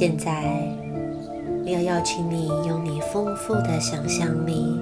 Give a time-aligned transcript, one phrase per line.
[0.00, 0.50] 现在，
[1.62, 4.80] 我要邀请你用你丰富的想象力，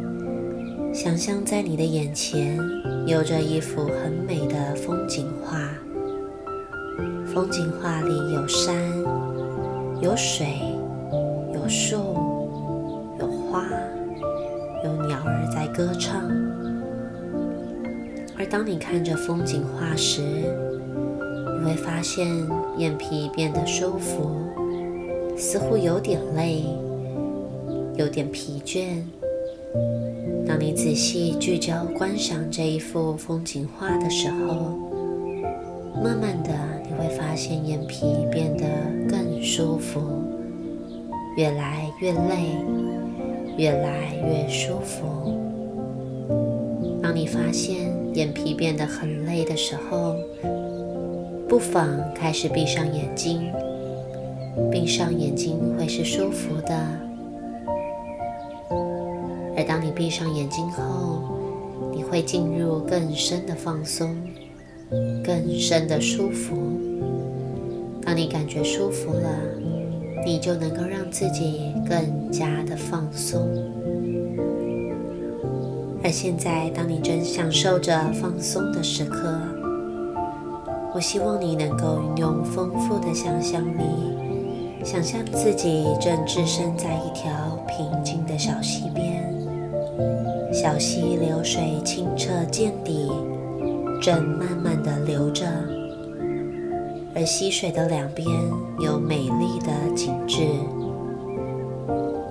[0.94, 2.56] 想象在你的眼前
[3.04, 5.58] 有着一幅很美的风景画。
[7.26, 8.76] 风景画里有山，
[10.00, 10.46] 有水，
[11.52, 11.96] 有树，
[13.18, 13.64] 有花，
[14.84, 16.30] 有鸟儿在歌唱。
[18.38, 22.24] 而当你看着风景画时，你会发现
[22.76, 24.30] 眼皮变得舒服，
[25.38, 26.64] 似乎有点累，
[27.94, 29.00] 有点疲倦。
[30.44, 34.76] 当你仔细聚焦观赏这一幅风景画的时候，
[36.02, 36.50] 慢慢的
[36.82, 38.64] 你会发现眼皮变得
[39.08, 40.00] 更舒服，
[41.36, 42.56] 越来越累，
[43.56, 45.06] 越来越舒服。
[47.00, 50.16] 当你发现眼皮变得很累的时候，
[51.48, 53.52] 不妨开始闭上眼睛，
[54.70, 56.74] 闭上眼睛会是舒服的。
[59.56, 61.22] 而当你闭上眼睛后，
[61.92, 64.16] 你会进入更深的放松，
[65.24, 66.56] 更深的舒服。
[68.04, 69.28] 当你感觉舒服了，
[70.24, 73.48] 你就能够让自己更加的放松。
[76.02, 79.38] 而现在，当你正享受着放松的时刻。
[80.94, 83.82] 我希望你能够运用丰富的想象力，
[84.90, 87.30] 想象自己正置身在一条
[87.66, 89.22] 平静的小溪边，
[90.50, 93.12] 小溪流水清澈见底，
[94.00, 95.44] 正慢慢的流着，
[97.14, 98.26] 而溪水的两边
[98.80, 100.46] 有美丽的景致。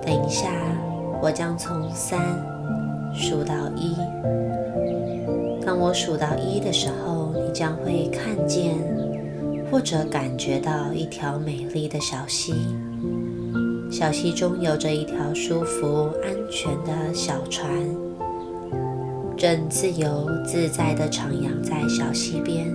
[0.04, 0.50] 等一下，
[1.22, 2.18] 我将从三
[3.14, 3.94] 数到一，
[5.64, 7.28] 当我数到一的时候。
[7.48, 8.74] 你将会看见
[9.70, 12.54] 或者感觉到一条美丽的小溪，
[13.90, 17.68] 小溪中有着一条舒服、安全的小船，
[19.36, 22.66] 正自由自在地徜徉在小溪边。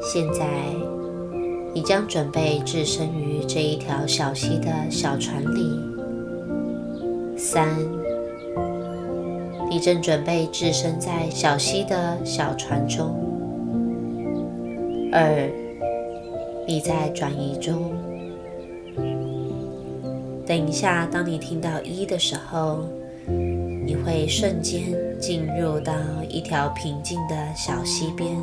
[0.00, 0.46] 现在，
[1.74, 5.80] 你将准备置身于这一条小溪的小船里。
[7.36, 7.68] 三。
[9.70, 13.23] 你正准备置身在小溪的小船中，
[15.16, 15.48] 二，
[16.66, 17.92] 你在转移中。
[20.44, 22.80] 等一下，当你听到一的时候，
[23.28, 24.82] 你会瞬间
[25.20, 25.94] 进入到
[26.28, 28.36] 一条平静的小溪边。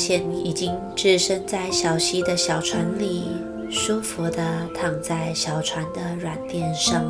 [0.00, 3.24] 现你已经置身在小溪的小船里，
[3.68, 7.04] 舒服地躺在小船的软垫上。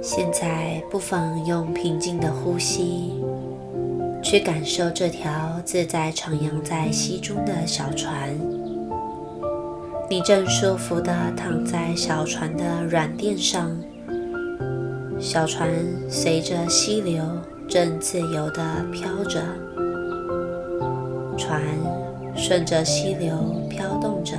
[0.00, 3.14] 现在，不妨用平静的呼吸，
[4.22, 8.32] 去感受这条自在徜徉在溪中的小船。
[10.08, 13.76] 你正舒服地躺在小船的软垫上，
[15.18, 15.68] 小船
[16.08, 17.20] 随着溪流
[17.68, 19.42] 正自由地飘着。
[21.48, 21.62] 船
[22.36, 23.30] 顺着溪流
[23.70, 24.36] 飘动着，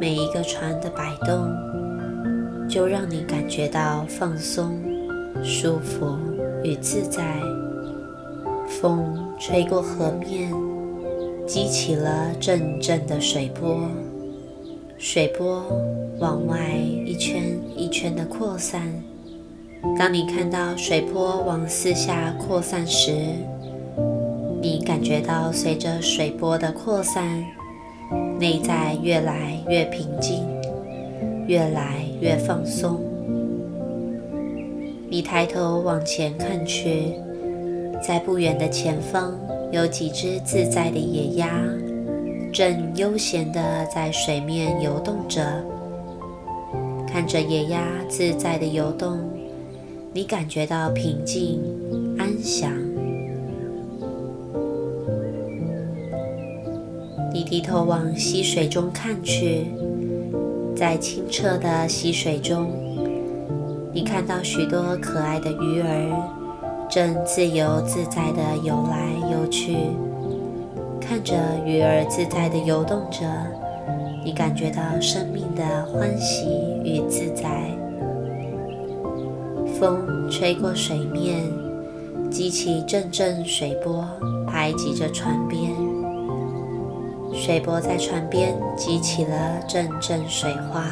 [0.00, 1.46] 每一个船的摆动，
[2.66, 4.80] 就让你感觉到放松、
[5.44, 6.16] 舒服
[6.64, 7.22] 与自在。
[8.80, 10.50] 风吹过河面，
[11.46, 13.90] 激起了阵阵的水波，
[14.96, 15.62] 水波
[16.18, 16.70] 往外
[17.04, 17.42] 一圈
[17.76, 18.80] 一圈的扩散。
[19.98, 23.12] 当你看到水波往四下扩散时，
[24.60, 27.44] 你感觉到随着水波的扩散，
[28.40, 30.44] 内在越来越平静，
[31.46, 33.00] 越来越放松。
[35.08, 37.14] 你抬头往前看去，
[38.02, 39.32] 在不远的前方
[39.70, 41.48] 有几只自在的野鸭，
[42.52, 45.40] 正悠闲地在水面游动着。
[47.06, 49.18] 看着野鸭自在的游动，
[50.12, 51.60] 你感觉到平静、
[52.18, 52.87] 安详。
[57.48, 59.68] 低头往溪水中看去，
[60.76, 62.70] 在清澈的溪水中，
[63.90, 69.78] 你看到许多可爱的鱼儿正自由自在地游来游去。
[71.00, 71.34] 看着
[71.64, 73.24] 鱼儿自在地游动着，
[74.22, 76.44] 你感觉到生命的欢喜
[76.84, 77.62] 与自在。
[79.80, 81.44] 风吹过水面，
[82.30, 84.04] 激起阵阵水波，
[84.46, 85.87] 排挤着船边。
[87.40, 90.84] 水波在船边激起了阵阵水花，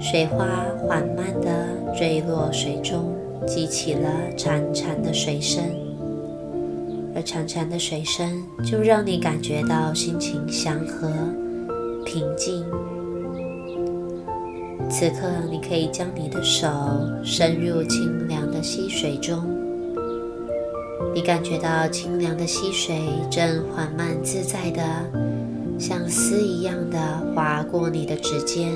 [0.00, 0.46] 水花
[0.78, 3.14] 缓慢地坠落水中，
[3.46, 5.62] 激起了潺潺的水声，
[7.14, 11.12] 而潺潺的水声就让你感觉到心情祥和、
[12.04, 12.64] 平静。
[14.88, 16.66] 此刻，你可以将你的手
[17.22, 19.44] 伸入清凉的溪水中，
[21.12, 24.82] 你感觉到清凉的溪水正缓慢自在的，
[25.78, 26.98] 像丝一样的
[27.34, 28.72] 划过你的指尖。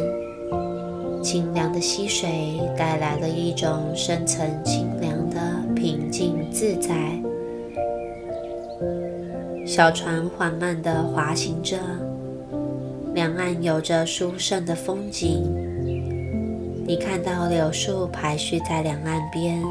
[1.23, 5.41] 清凉的溪水带来了一种深层清凉的
[5.75, 6.93] 平静自在。
[9.65, 11.79] 小船缓慢地滑行着，
[13.15, 15.43] 两岸有着殊胜的风景。
[16.87, 19.63] 你看到柳树排序在两岸边，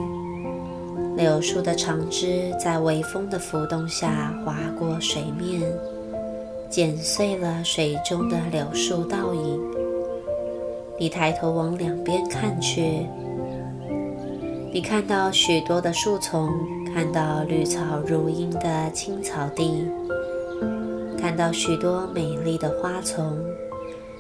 [1.15, 5.61] 柳树的长枝在微风的浮动下划过水面，
[6.69, 9.61] 剪碎了水中的柳树倒影。
[10.99, 13.05] 你抬头往两边看去，
[14.71, 16.49] 你看到许多的树丛，
[16.93, 19.87] 看到绿草如茵的青草地，
[21.19, 23.37] 看到许多美丽的花丛。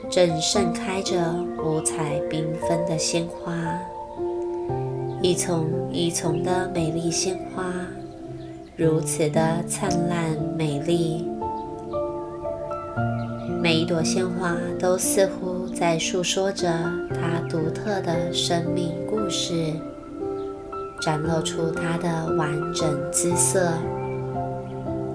[0.09, 3.53] 正盛开着五彩缤纷的鲜花，
[5.23, 7.63] 一丛一丛的美丽鲜花，
[8.75, 11.25] 如此的灿烂美丽。
[13.61, 16.67] 每一朵鲜花都似乎在诉说着
[17.09, 19.71] 它独特的生命故事，
[21.01, 23.71] 展露出它的完整姿色。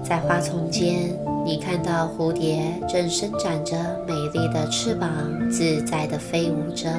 [0.03, 1.15] 在花丛间。
[1.45, 3.75] 你看到蝴蝶正伸展着
[4.07, 5.09] 美丽的翅膀，
[5.51, 6.91] 自在地飞舞着，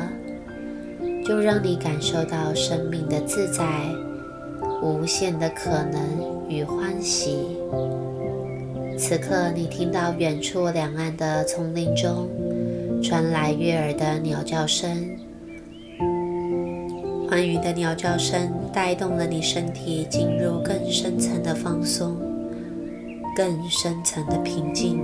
[1.30, 3.64] 就让你感受到生命的自在、
[4.81, 7.56] 无限的可能与欢喜。
[8.98, 12.28] 此刻，你听到远处两岸的丛林中
[13.04, 14.90] 传来悦耳的鸟叫声，
[17.30, 22.18] 欢愉的鸟叫声带动了你身体进入更深层的放松。
[23.36, 25.00] 更深层的平静。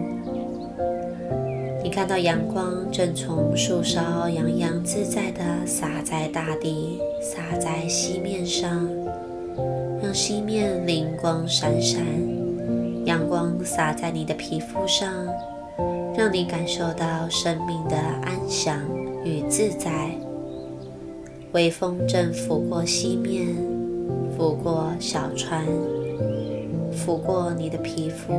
[1.96, 8.86] 看到阳光正从树梢洋洋自在地洒在大地，洒在溪面上，
[10.04, 12.04] 让溪面灵光闪闪。
[13.06, 15.10] 阳光洒在你的皮肤上，
[16.18, 18.78] 让你感受到生命的安详
[19.24, 20.12] 与自在。
[21.54, 23.56] 微风正拂过溪面，
[24.38, 25.66] 拂过小船。
[26.92, 28.34] 拂过你的皮肤，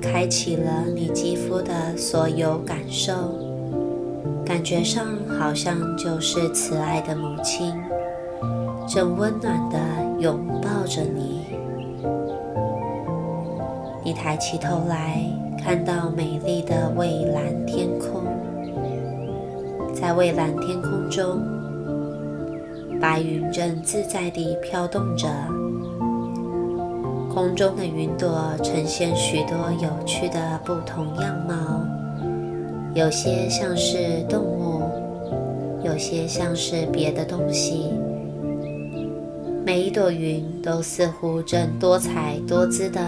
[0.00, 3.12] 开启了你肌肤的所有感受，
[4.44, 5.06] 感觉上
[5.38, 7.74] 好像就是慈爱的母亲，
[8.88, 9.78] 正温暖地
[10.18, 11.46] 拥抱着你。
[14.04, 15.22] 你抬起头来，
[15.62, 18.22] 看到美丽的蔚蓝天空，
[19.92, 21.42] 在蔚蓝天空中，
[23.00, 25.28] 白云正自在地飘动着。
[27.38, 31.86] 空中的云朵呈现许多有趣的不同样貌，
[32.96, 34.82] 有些像是动物，
[35.84, 37.92] 有些像是别的东西。
[39.64, 43.00] 每一朵云都似乎正多彩多姿地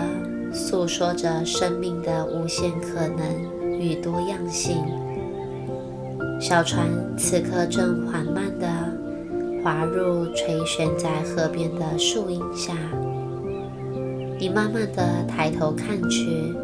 [0.52, 4.76] 诉说着生命的无限可能与多样性。
[6.40, 6.86] 小船
[7.18, 8.68] 此刻正缓慢地
[9.64, 12.74] 滑入垂悬在河边的树荫下。
[14.40, 16.54] 你慢慢的抬头看去，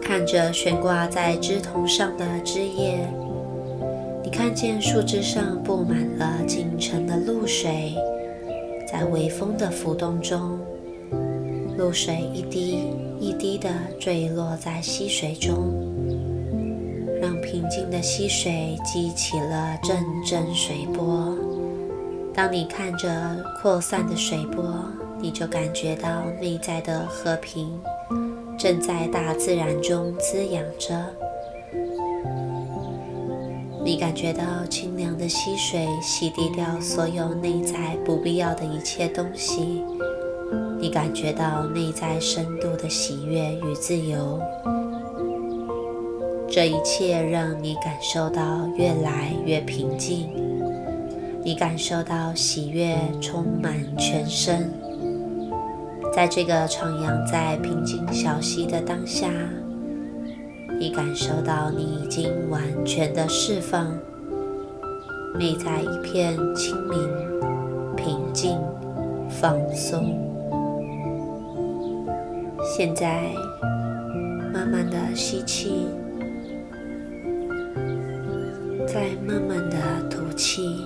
[0.00, 3.00] 看着悬挂在枝头上的枝叶，
[4.22, 7.96] 你看见树枝上布满了清晨的露水，
[8.86, 10.60] 在微风的浮动中，
[11.76, 12.84] 露水一滴
[13.18, 15.74] 一滴的坠落在溪水中，
[17.20, 21.36] 让平静的溪水激起了阵阵水波。
[22.32, 23.08] 当你看着
[23.60, 24.64] 扩散的水波，
[25.20, 27.80] 你就感觉到内在的和平
[28.56, 31.04] 正在大自然中滋养着。
[33.84, 39.82] 你感觉到清凉的溪水洗涤掉所有内在不必要的一切东西。
[40.80, 44.40] 你感觉到内在深度的喜悦与自由。
[46.48, 50.30] 这一切让你感受到越来越平静。
[51.44, 54.87] 你感受到喜悦充满全身。
[56.18, 59.28] 在这个徜徉在平静小溪的当下，
[60.76, 63.86] 你感受到你已经完全的释放，
[65.38, 67.08] 内在一片清明、
[67.94, 68.58] 平静、
[69.30, 70.18] 放松。
[72.64, 73.30] 现在，
[74.52, 75.86] 慢慢的吸气，
[78.88, 79.76] 再慢慢的
[80.10, 80.84] 吐气。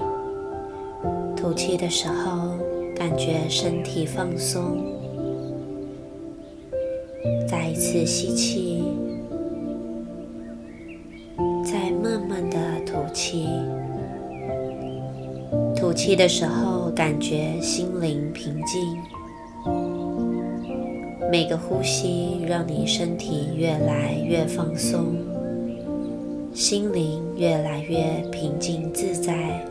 [1.35, 2.55] 吐气的时候，
[2.95, 5.01] 感觉身体放松。
[7.49, 8.83] 再一次吸气，
[11.65, 13.49] 再慢慢的吐气。
[15.77, 18.99] 吐气的时候，感觉心灵平静。
[21.31, 25.17] 每个呼吸让你身体越来越放松，
[26.53, 29.65] 心灵越来越平静自在。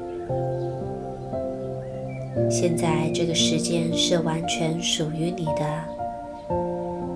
[2.50, 5.64] 现在这个时间是完全属于你的，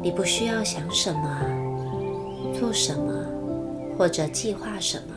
[0.06, 1.42] 你不需要想什么、
[2.54, 3.12] 做什么
[3.98, 5.16] 或者计划什么，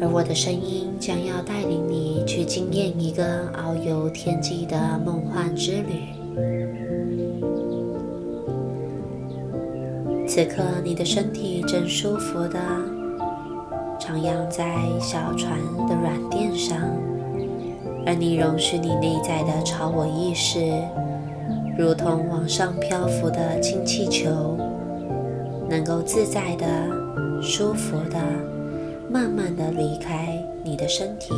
[0.00, 6.04] 而我的声音将要带领你去经验一个遨游天际的梦幻之旅。
[10.28, 12.60] 此刻，你的身体正舒服的
[13.98, 16.78] 徜徉在小船的软垫上，
[18.06, 20.60] 而你容许你内在的超我意识，
[21.78, 24.56] 如同往上漂浮的氢气球，
[25.68, 26.66] 能够自在的、
[27.42, 28.16] 舒服的、
[29.10, 31.34] 慢慢的离开你的身体，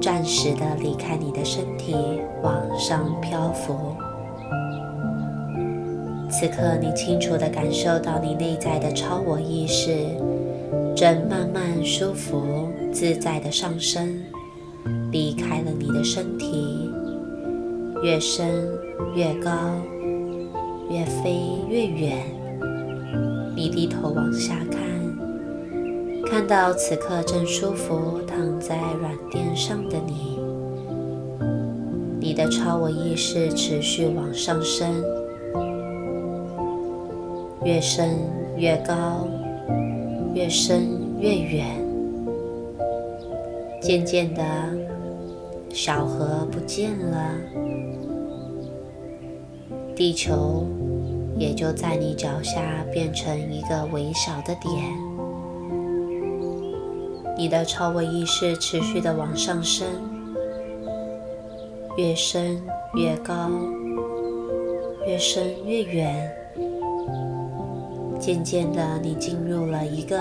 [0.00, 1.94] 暂时的离开你的身体，
[2.42, 3.96] 往上漂浮。
[6.28, 9.96] 此刻，你清楚的感受到你内在的超我意识
[10.94, 14.22] 正慢慢舒服自在的上升，
[15.10, 16.85] 离开了你的身体，
[18.06, 18.46] 越升
[19.16, 19.50] 越高，
[20.88, 22.16] 越飞越远。
[23.56, 24.80] 你低头往下看，
[26.24, 30.38] 看到此刻正舒服躺在软垫上的你，
[32.20, 34.88] 你的超我意识持续往上升。
[37.64, 38.08] 越升
[38.56, 39.26] 越高，
[40.32, 40.80] 越升
[41.18, 41.66] 越远。
[43.82, 44.44] 渐渐的，
[45.70, 47.32] 小河不见了，
[49.96, 50.66] 地球
[51.38, 54.74] 也就在你脚下变成一个微小的点。
[57.38, 59.86] 你的超我意识持续的往上升，
[61.96, 62.60] 越升
[62.94, 63.50] 越高，
[65.06, 66.30] 越升越远。
[68.20, 70.18] 渐渐的，你进入了一个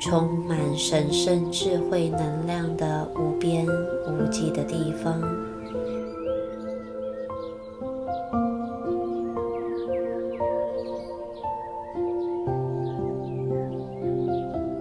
[0.00, 5.20] 充满神圣智慧能量的无边无际的地方。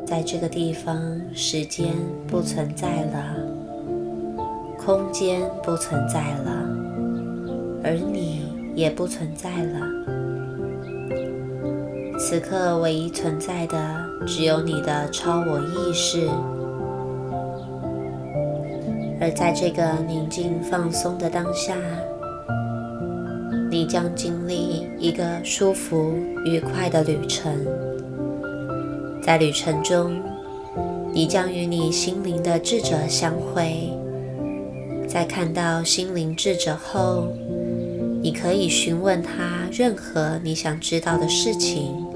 [0.09, 1.93] 在这个地方，时间
[2.27, 3.35] 不存在了，
[4.83, 6.67] 空间不存在了，
[7.83, 9.79] 而你也不存在了。
[12.17, 13.77] 此刻唯一存在的
[14.25, 16.27] 只有你的超我意识，
[19.21, 21.75] 而在这个宁静放松的当下，
[23.69, 27.53] 你将经历一个舒服愉快的旅程。
[29.29, 30.19] 在旅程中，
[31.13, 33.93] 你将与你心灵的智者相会。
[35.07, 37.27] 在看到心灵智者后，
[38.23, 42.07] 你可以询问他任何你想知道的事情。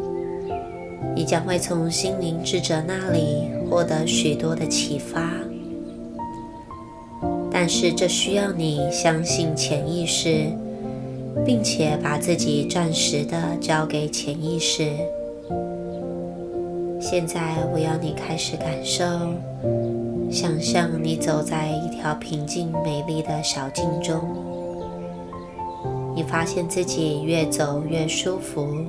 [1.16, 5.30] 你将会从心灵智者那里获得许多的启发，
[7.52, 10.48] 但是这需要你相信潜意识，
[11.46, 14.90] 并且把自己暂时的交给潜意识。
[17.06, 19.04] 现在，我要你开始感受，
[20.32, 24.22] 想象你走在一条平静美丽的小径中，
[26.16, 28.86] 你发现自己越走越舒服。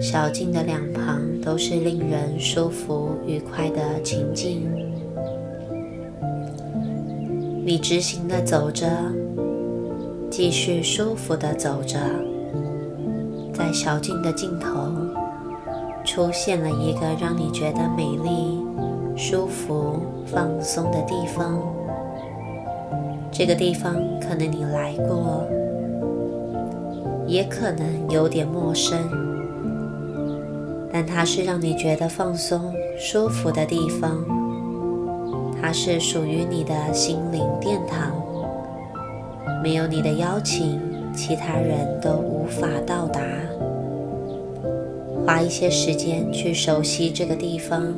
[0.00, 4.66] 小径的两旁都是令人舒服愉快的情境。
[7.62, 8.88] 你直行的走着，
[10.30, 11.98] 继续舒服的走着，
[13.52, 14.90] 在小径的尽头，
[16.06, 18.64] 出现了一个让你觉得美丽、
[19.16, 21.60] 舒服、放松的地方。
[23.32, 25.44] 这个地方可能你来过，
[27.26, 28.96] 也可能有点陌生。
[30.90, 34.24] 但它是让你觉得放松、舒服的地方，
[35.60, 38.12] 它是属于你的心灵殿堂。
[39.62, 40.80] 没有你的邀请，
[41.12, 43.20] 其他人都无法到达。
[45.26, 47.92] 花一些时间去熟悉这个地方，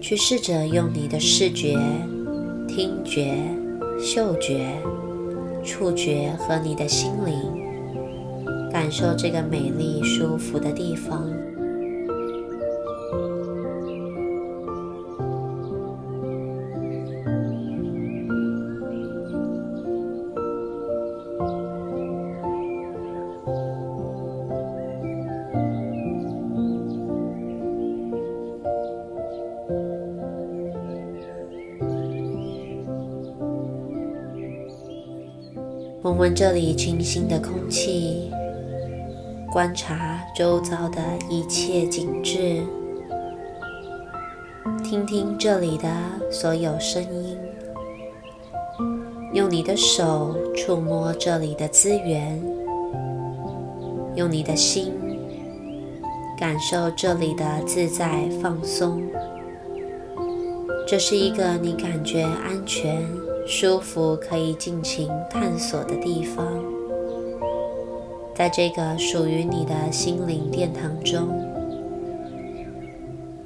[0.00, 1.78] 去试着用你的视觉、
[2.66, 3.34] 听觉、
[4.00, 4.66] 嗅觉、
[5.62, 7.34] 触觉和你的心灵，
[8.72, 11.30] 感受这个美丽舒服的地方。
[36.16, 38.30] 闻这里清新的空气，
[39.52, 42.62] 观察周遭的一切景致，
[44.82, 45.88] 听听这里的
[46.30, 47.36] 所有声音，
[49.34, 52.42] 用你的手触摸这里的资源，
[54.14, 54.94] 用你的心
[56.38, 59.02] 感受这里的自在放松。
[60.88, 63.25] 这是一个你感觉安全。
[63.48, 66.44] 舒服，可以尽情探索的地方，
[68.34, 71.28] 在这个属于你的心灵殿堂中，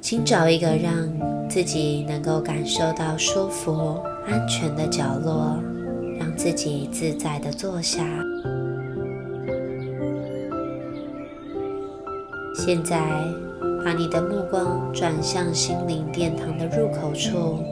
[0.01, 5.55] 请找一个让自己能够感受到舒服、安全的角落，
[6.19, 8.03] 让自己自在的坐下。
[12.55, 12.99] 现在，
[13.85, 17.70] 把你的目光转向心灵殿堂的入口处。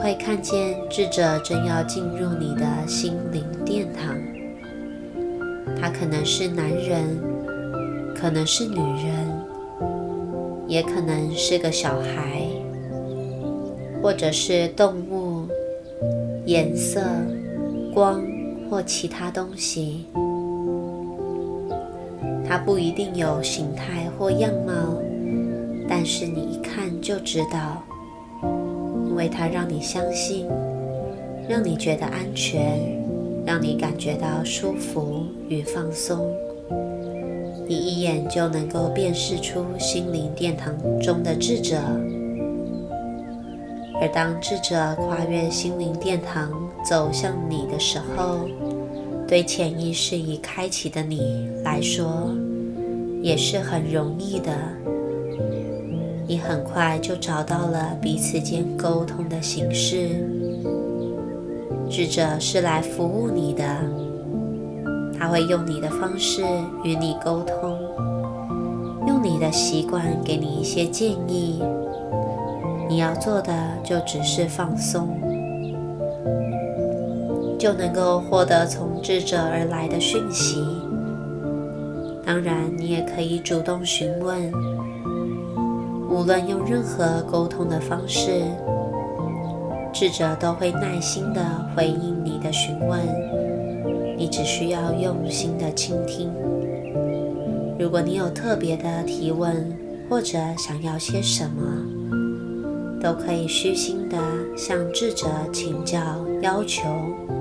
[0.00, 4.16] 会看见智者正要进入你的心灵殿堂。
[5.80, 7.18] 他可能是男人，
[8.14, 9.26] 可能是女人，
[10.68, 12.46] 也可能是个小孩，
[14.00, 15.48] 或者是动物、
[16.46, 17.02] 颜色、
[17.92, 18.22] 光
[18.70, 20.06] 或其他东西。
[22.48, 24.72] 它不一定有形态或样貌，
[25.88, 27.82] 但是你一看就知道。
[29.18, 30.46] 为它让你相信，
[31.48, 32.78] 让你觉得安全，
[33.44, 36.32] 让你感觉到舒服与放松，
[37.66, 41.78] 你一眼就能够辨识出心灵殿堂中的智者。
[44.00, 46.52] 而当智者跨越心灵殿堂
[46.88, 48.48] 走向你的时候，
[49.26, 52.32] 对潜意识已开启的你来说，
[53.20, 54.52] 也是很容易的。
[56.28, 60.28] 你很快就找到了彼此间沟通的形式。
[61.88, 63.64] 智者是来服务你的，
[65.18, 66.42] 他会用你的方式
[66.84, 67.78] 与你沟通，
[69.06, 71.62] 用你的习惯给你一些建议。
[72.90, 73.50] 你要做的
[73.82, 75.08] 就只是放松，
[77.58, 80.62] 就能够获得从智者而来的讯息。
[82.22, 84.52] 当然，你也可以主动询问。
[86.08, 88.42] 无论用任何沟通的方式，
[89.92, 91.40] 智者都会耐心地
[91.76, 93.00] 回应你的询问。
[94.16, 96.30] 你只需要用心地倾听。
[97.78, 99.76] 如果你有特别的提问，
[100.10, 104.16] 或者想要些什么，都可以虚心地
[104.56, 106.00] 向智者请教、
[106.42, 106.82] 要求。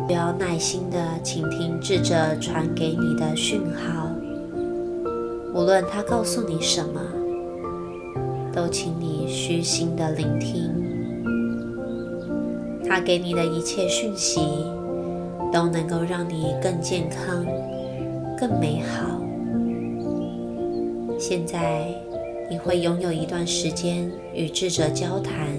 [0.05, 4.07] 不要耐心地倾听智者传给你的讯号，
[5.53, 7.01] 无论他告诉你什么。
[8.57, 10.73] 都请你虚心的聆听，
[12.89, 14.39] 他给你的一切讯息，
[15.53, 17.45] 都能够让你更健康、
[18.35, 19.21] 更美好。
[21.19, 21.87] 现在
[22.49, 25.49] 你会拥有一段时间与智者交谈，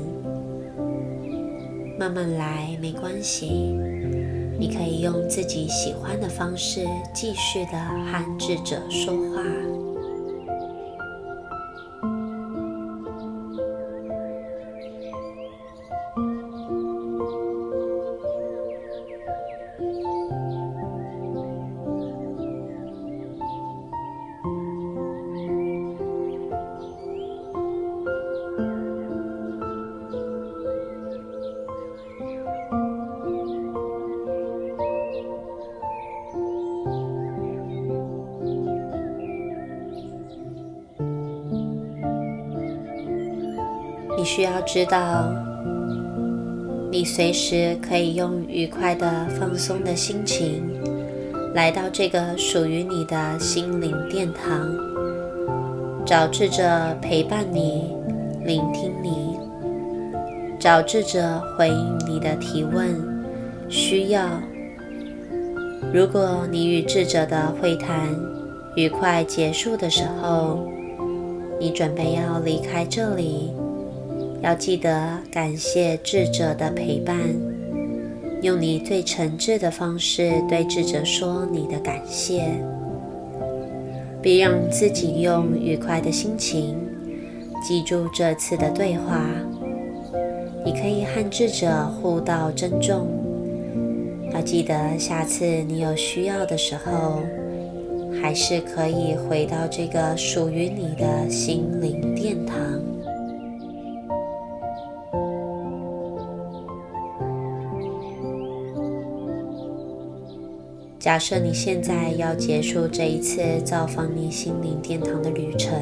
[1.97, 3.47] 慢慢来没关系，
[4.59, 6.85] 你可以用自己喜欢的方式
[7.15, 9.68] 继续的和智者说话。
[44.29, 45.33] 需要知道，
[46.93, 50.63] 你随时可以用愉快的、放松的心情
[51.55, 54.71] 来到这个属于你的心灵殿堂，
[56.05, 57.97] 找智者陪伴你、
[58.45, 59.39] 聆听你，
[60.61, 62.95] 找智者回应你的提问、
[63.71, 64.29] 需要。
[65.91, 68.15] 如果你与智者的会谈
[68.77, 70.69] 愉快结束的时候，
[71.59, 73.53] 你准备要离开这里。
[74.41, 77.19] 要记得感谢智者的陪伴，
[78.41, 82.45] 用你最诚挚的方式对智者说你的感谢，
[84.23, 86.77] 并让自己用愉快的心情
[87.67, 89.21] 记住这次的对话。
[90.65, 93.09] 你可以和智者互道珍重，
[94.33, 97.21] 要记得下次你有需要的时候，
[98.23, 102.57] 还是可以回到这个属于你的心灵殿堂。
[111.09, 115.75] 假设你现在要结束这一次造访你心灵殿堂的旅程，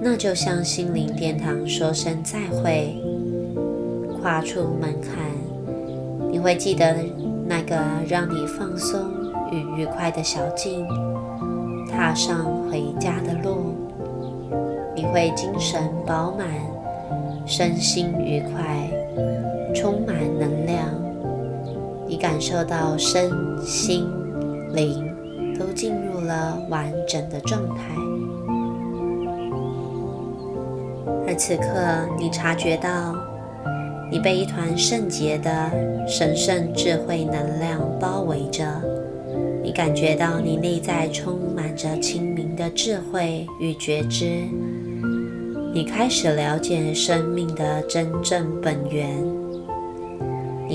[0.00, 2.96] 那就向心灵殿堂说声再会。
[4.22, 5.12] 跨出门槛，
[6.32, 6.96] 你会记得
[7.46, 7.76] 那个
[8.08, 9.02] 让你放松
[9.52, 10.86] 与愉快的小径，
[11.86, 13.74] 踏上回家的路。
[14.96, 16.48] 你会精神饱满，
[17.44, 18.88] 身心愉快，
[19.74, 20.53] 充满能。
[22.24, 24.08] 感受到身心
[24.72, 25.14] 灵
[25.58, 27.84] 都进入了完整的状态，
[31.26, 33.14] 而此刻你察觉到。
[34.10, 35.70] 你被一团圣洁的
[36.06, 38.64] 神圣智慧能量包围着，
[39.62, 44.24] 你感觉到你内在充满着清明的智慧与觉知。
[45.74, 49.22] 你开始了解生命的真正本源，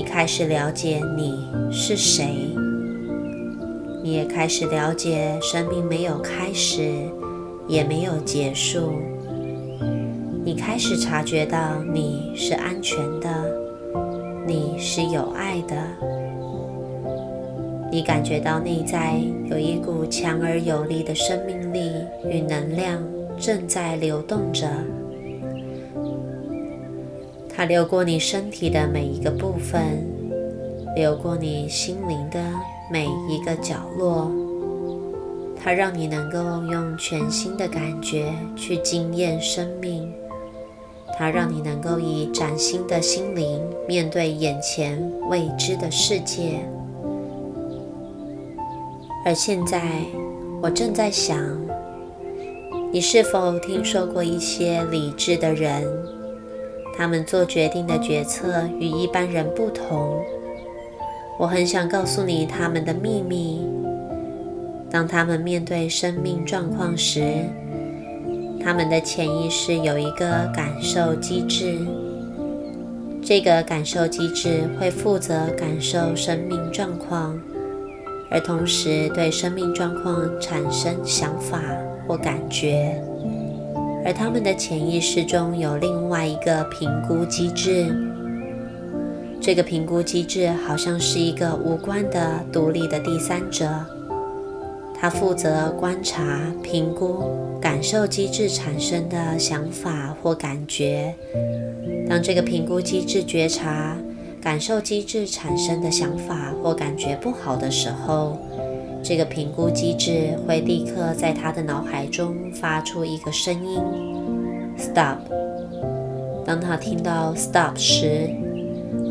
[0.00, 2.24] 你开始了解你是谁，
[4.02, 6.90] 你也开始了解生命没有开始，
[7.68, 8.94] 也没有结束。
[10.42, 13.28] 你开始察觉到你是安全的，
[14.46, 15.76] 你是有爱的，
[17.92, 21.92] 你感觉到内在有一股强而有力的生命力
[22.24, 23.02] 与能量
[23.38, 24.66] 正在流动着，
[27.60, 30.02] 它流过你身体的每一个部分，
[30.96, 32.42] 流过你心灵的
[32.90, 34.32] 每一个角落，
[35.62, 36.38] 它让你能够
[36.72, 40.10] 用全新的感觉去惊艳生命。
[41.18, 46.60] 它让你能够以崭新的心灵面对眼前未知的世界。
[49.26, 49.82] 而现在，
[50.62, 51.38] 我正在想，
[52.90, 55.84] 你是否听说过一些理智的人？
[57.00, 60.22] 他们做决定的决策与一般人不同。
[61.38, 63.66] 我很想告诉你他们的秘密。
[64.90, 67.46] 当他们面对生命状况时，
[68.62, 71.78] 他们的潜意识有一个感受机制，
[73.24, 77.40] 这个感受机制会负责感受生命状况，
[78.30, 81.62] 而同时对生命状况产生想法
[82.06, 83.02] 或感觉。
[84.04, 87.94] 而他们的潜意识中有另外一个评估机制，
[89.40, 93.68] 这个评估机制好像是一个无关的独立的第三者。
[94.94, 101.14] 他负责观察、评估感受机制产生的想法或感觉。
[102.06, 103.96] 当这个评估机制觉察
[104.42, 108.36] 感受机制产生的想法或感觉不好的时候，
[109.02, 113.80] 这个评估机制会立刻在他的脑海中发出一个声音
[114.76, 115.18] ：“Stop。”
[116.46, 118.30] 当他听到 “Stop” 时，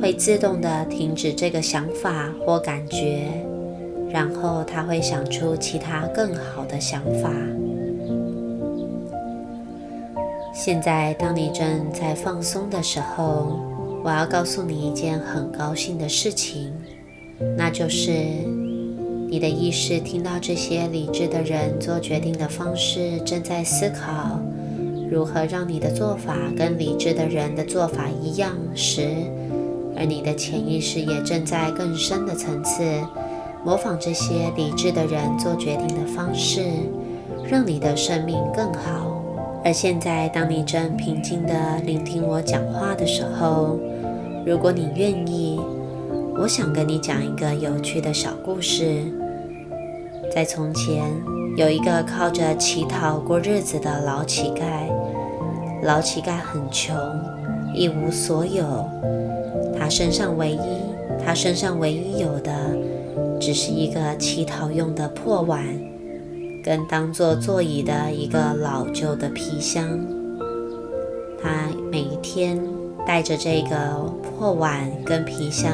[0.02, 3.28] 会自动的停止这个想法或感觉。
[4.12, 7.32] 然后他会想出其他更好的想法。
[10.52, 13.60] 现在，当你正在放松的时候，
[14.04, 16.74] 我要告诉你一件很高兴的事情，
[17.56, 18.12] 那就是
[19.32, 24.40] 你的意识听到这些理智的人做决定的方式，正在思考
[25.12, 29.08] 如何让你的做法跟理智的人的做法一样时，
[29.96, 32.84] 而你的潜意识也正在更深的层次。
[33.64, 36.64] 模仿这些理智的人做决定的方式，
[37.48, 39.22] 让你的生命更好。
[39.64, 43.78] 而现在，当你正平静地聆听我讲话的时候，
[44.44, 45.60] 如果你愿意，
[46.36, 49.04] 我想跟你讲一个有趣的小故事。
[50.34, 51.04] 在从前，
[51.58, 54.88] 有一个靠着乞讨过日子的老乞丐。
[55.84, 56.96] 老乞丐很穷，
[57.74, 58.64] 一无所有。
[59.78, 60.60] 他身上唯一，
[61.26, 62.52] 他身上唯一有的。
[63.40, 65.64] 只是一个乞讨用的破碗，
[66.62, 69.88] 跟当做座椅的一个老旧的皮箱。
[71.42, 72.60] 他每一天
[73.08, 75.72] 带着这个破碗跟皮箱，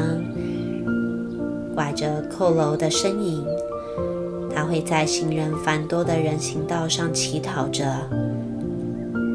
[1.73, 3.43] 拐着佝偻的身影，
[4.65, 7.85] 会在行人繁多的人行道上乞讨着。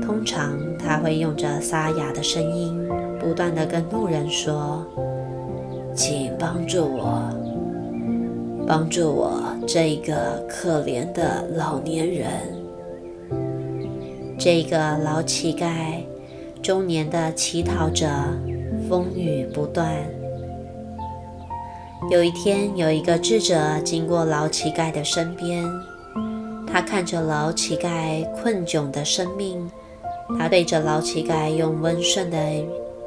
[0.03, 2.77] 通常他会用着沙哑的声音，
[3.19, 4.85] 不断的跟路人说。
[5.93, 7.21] 请帮助我，
[8.67, 12.29] 帮助我这一个可怜的老年人。
[14.39, 15.97] 这个老乞丐
[16.63, 18.07] 中年的乞讨者，
[18.89, 19.95] 风雨不断。
[22.09, 25.65] 有一天，有一个智者经过老乞丐的身边，
[26.67, 29.71] 他看着老乞丐困窘的生命，
[30.39, 32.39] 他对着老乞丐用温顺的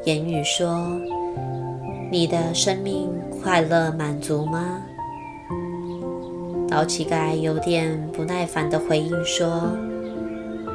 [0.05, 0.87] 言语说。
[2.11, 3.09] 你的生命
[3.41, 4.79] 快乐满足吗？
[6.69, 9.63] 老乞丐有点不耐烦地回应说：“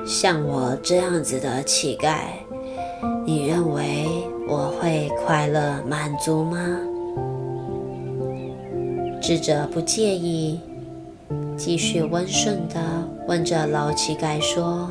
[0.04, 2.16] 像我这样子的乞丐，
[3.24, 4.06] 你认为
[4.48, 6.58] 我会快乐满足吗？”
[9.28, 10.58] 智者不介意，
[11.54, 12.80] 继续温顺地
[13.26, 14.88] 问着老乞丐说：“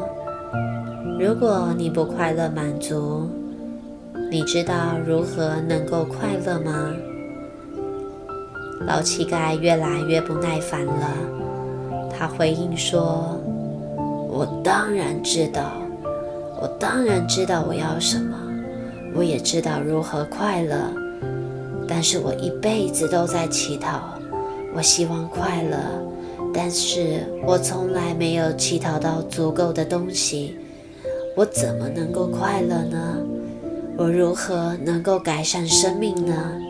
[1.19, 3.27] 如果你不快乐满足？”
[4.29, 6.93] 你知道如何能够快乐吗？
[8.85, 11.09] 老乞丐越来越不耐烦了。
[12.15, 13.41] 他回应说
[14.29, 15.71] ：“我当然知道，
[16.61, 18.37] 我当然知道我要什么，
[19.15, 20.77] 我也知道如何快乐。
[21.87, 23.99] 但是我一辈子都在乞讨，
[24.75, 25.77] 我希望快乐，
[26.53, 30.55] 但是我从来没有乞讨到足够的东西，
[31.35, 33.17] 我怎么能够快乐呢？”
[33.99, 36.61] 我如何能够改善生命呢？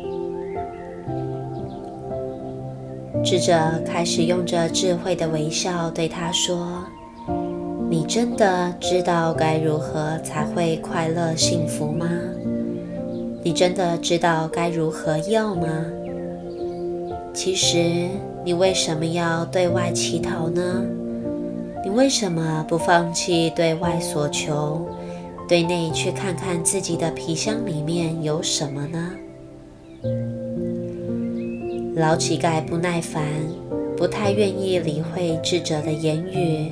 [3.22, 3.54] 智者
[3.86, 6.86] 开始用着智慧的微笑对他说
[7.92, 12.08] ：“你真的知道该如何才会快乐幸福吗？
[13.44, 15.68] 你真的知道该如何要吗？
[17.38, 18.10] 其实，
[18.43, 20.84] 你为什么要对外乞讨呢？
[21.84, 24.84] 你为什么不放弃对外所求？”
[25.47, 29.12] 对内去看看自己的皮箱里面有什么呢？
[31.95, 33.23] 老乞丐不耐烦，
[33.95, 36.71] 不太愿意理会智者的言语，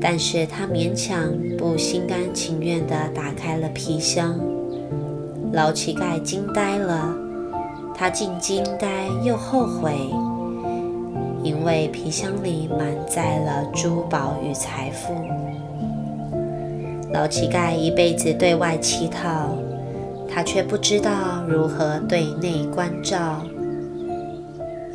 [0.00, 4.36] 但是他勉强不心甘情愿地打开了皮箱。
[5.52, 7.16] 老乞丐惊呆了，
[7.94, 9.92] 他既惊呆又后悔，
[11.42, 15.14] 因为皮箱里满载了珠宝与财富。
[17.12, 19.50] 老乞丐一辈子对外乞讨，
[20.28, 23.42] 他却不知道如何对内关照，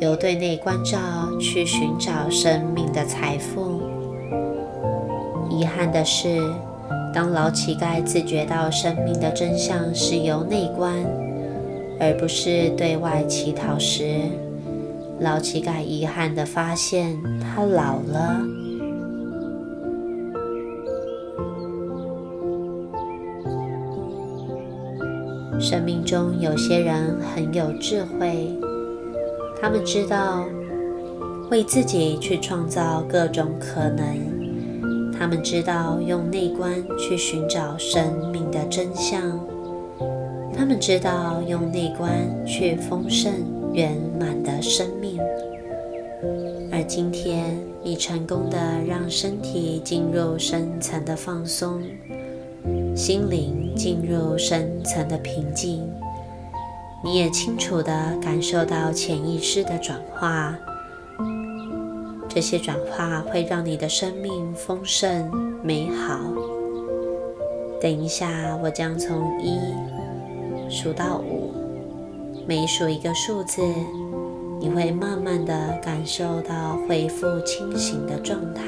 [0.00, 0.98] 由对内关照
[1.40, 3.80] 去寻找生命的财富。
[5.48, 6.40] 遗憾的是，
[7.14, 10.94] 当老乞丐自觉到生命的真相是由内观，
[12.00, 14.20] 而不是对外乞讨时，
[15.20, 18.40] 老乞丐遗憾地发现他老了。
[25.60, 28.48] 生命中有些人很有智慧，
[29.60, 30.44] 他们知道
[31.50, 39.20] 为自己去创造各种可能，他们知道用内观去寻找生命的真相，
[40.58, 42.12] 他们知道用内观
[42.44, 43.32] 去丰盛
[43.72, 45.16] 圆满的生命。
[46.72, 51.80] 而今天，你成功的让身体进入深层的放松。
[52.96, 55.88] 心灵进入深层的平静，
[57.04, 60.58] 你也清楚地感受到潜意识的转化。
[62.28, 65.30] 这些转化会让你的生命丰盛
[65.62, 66.18] 美好。
[67.80, 69.56] 等一下，我将从一
[70.70, 71.52] 数到五，
[72.46, 73.62] 每数一个数字，
[74.60, 78.62] 你会慢慢的感受到恢复清醒的状态。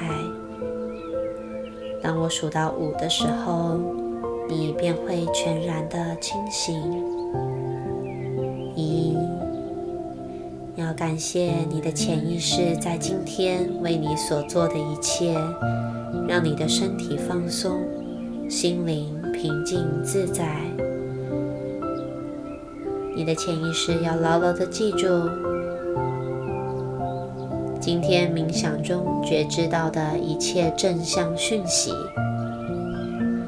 [2.02, 3.78] 当我数到五的时候，
[4.48, 6.74] 你便会全然的清醒。
[8.74, 9.14] 一，
[10.76, 15.34] 要感谢你的潜意识在今天为你所做的一切，
[16.26, 17.78] 让你的身体放松，
[18.48, 20.62] 心灵平静自在。
[23.14, 25.28] 你的潜意识要牢牢的记住，
[27.80, 31.92] 今天冥想中觉知到的一切正向讯息。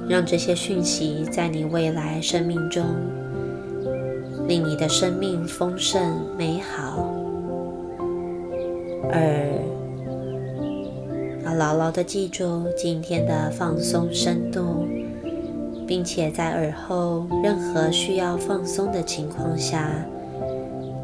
[0.08, 2.84] 让这些讯息在你未来生命中，
[4.46, 6.02] 令你的生命丰盛
[6.36, 7.08] 美好。
[9.10, 9.48] 二，
[11.46, 14.86] 要牢牢的记住今天的放松深度，
[15.92, 19.90] 并且在耳后任何需要放松的情况下，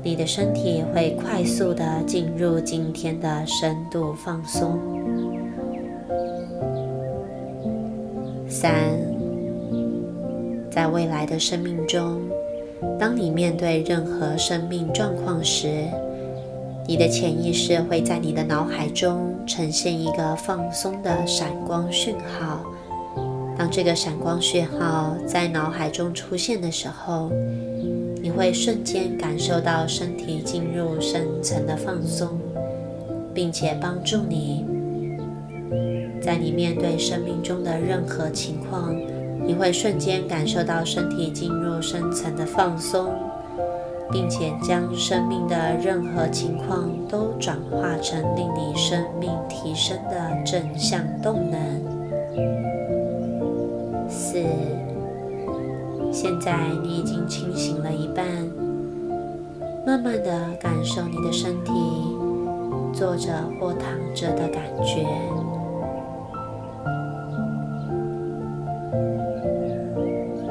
[0.03, 4.79] 你的身体会快速的进入今天的深度放松。
[8.49, 8.73] 三，
[10.71, 12.23] 在未来的生命中，
[12.99, 15.69] 当你面对任何生命状况时，
[16.87, 22.65] 你的潜意识会在你的脑海中呈现一个放松的闪光讯号。
[23.59, 27.29] 当这个闪光讯号在脑海中出现的时候，
[28.23, 32.39] 你会瞬间感受到身体进入深层的放松，
[33.35, 34.65] 并且帮助你，
[36.23, 38.95] 在你面对生命中的任何情况，
[39.45, 43.11] 你会瞬间感受到身体进入深层的放松，
[44.13, 51.59] 并且将生命的任何情况都转化成令你生命提升的正向动能。
[56.21, 58.27] 现在你已经清醒了一半，
[59.87, 61.73] 慢慢的感受你的身体
[62.93, 65.07] 坐着或躺着的感觉，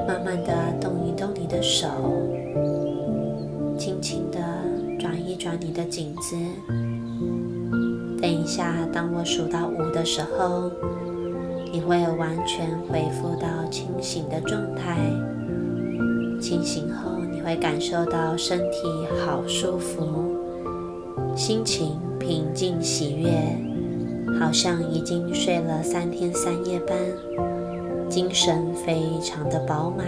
[0.08, 1.89] 慢慢的动一动你的手，
[3.77, 4.39] 轻轻的
[4.97, 6.38] 转一转你的颈子。
[8.21, 10.71] 等一下，当我数到五的时候。
[11.69, 14.97] 你会完全恢复到清醒的状态。
[17.60, 18.88] 感受到身体
[19.26, 20.36] 好舒服，
[21.36, 23.30] 心情平静喜悦，
[24.39, 26.98] 好像已经睡了三天三夜般，
[28.10, 30.06] 精神非常的饱满。